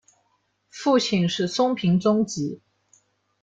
[0.71, 2.59] 父亲是松平忠吉。